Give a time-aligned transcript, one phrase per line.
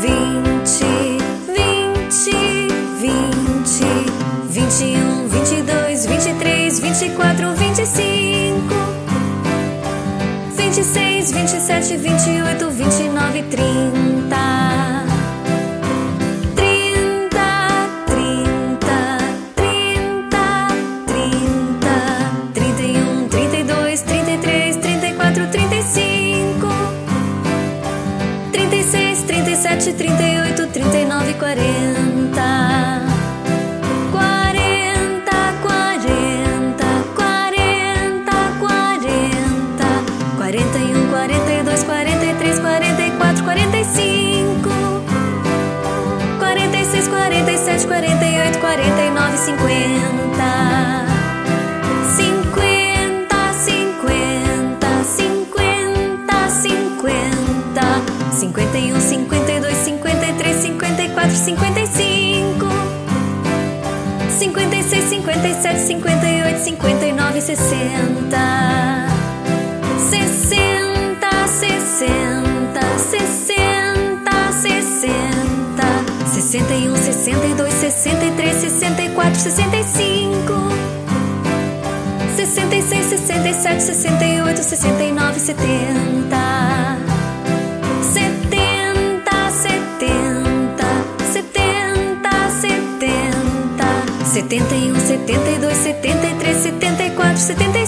[0.00, 2.68] 20, 20,
[3.00, 3.84] 20,
[4.48, 8.62] 21, 22, 23, 24, 25,
[10.56, 14.99] 26, 27, 28, 29, 30.
[29.80, 32.80] 37, 38, 39, 40.
[47.08, 50.69] quarenta e sete, quarenta e oito, quarenta e nove, cinquenta.
[58.72, 62.70] 51, 52, 53, 54, 55,
[64.38, 67.58] 56, 57, 58, 59, 60,
[69.98, 73.60] 60, 60, 60,
[74.52, 75.20] 60,
[76.26, 80.30] 61, 62, 63, 64, 65.
[82.36, 86.99] 66, 67, 68, 69, 70.
[94.80, 97.84] 71, 72, 73, 74, 75,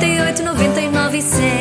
[0.00, 1.53] 98, 99 e 100.